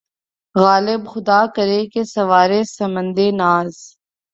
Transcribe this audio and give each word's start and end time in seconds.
غالبؔ! 0.55 1.03
خدا 1.11 1.39
کرے 1.55 1.79
کہ‘ 1.93 2.01
سوارِ 2.13 2.51
سمندِ 2.77 3.17
ناز 3.39 3.71